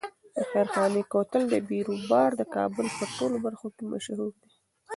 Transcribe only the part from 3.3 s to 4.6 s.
برخو کې مشهور دی.